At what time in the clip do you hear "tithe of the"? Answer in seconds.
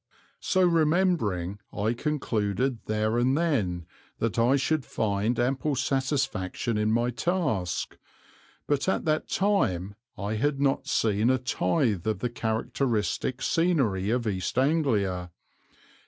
11.37-12.31